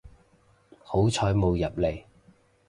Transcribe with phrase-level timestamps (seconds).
[0.83, 2.03] 好彩冇入嚟